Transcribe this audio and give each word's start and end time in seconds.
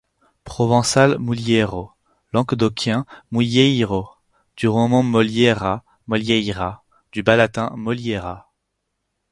Provençal 0.45 1.19
Mouliero, 1.19 1.91
languedocien 2.33 3.05
Mouièiro, 3.29 4.09
du 4.57 4.67
roman 4.67 5.03
moliera, 5.03 5.83
molieyra, 6.07 6.83
du 7.11 7.21
bas 7.21 7.35
latin 7.35 7.69
moliera. 7.75 8.49